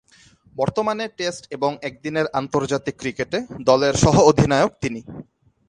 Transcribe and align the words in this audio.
বর্তমানে 0.55 1.05
টেস্ট 1.17 1.43
এবং 1.51 1.71
একদিনের 1.81 2.27
আন্তর্জাতিক 2.33 2.95
ক্রিকেটে 2.97 3.39
দলের 3.65 3.93
সহ-অধিনায়ক 4.03 4.71
তিনি। 4.83 5.01